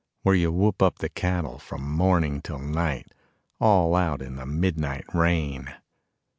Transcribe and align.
Where 0.23 0.33
you 0.33 0.51
whoop 0.51 0.81
up 0.81 0.97
the 0.97 1.09
cattle 1.09 1.59
from 1.59 1.83
morning 1.87 2.41
till 2.41 2.57
night 2.57 3.11
All 3.59 3.93
out 3.93 4.19
in 4.19 4.35
the 4.35 4.47
midnight 4.47 5.05
rain. 5.13 5.75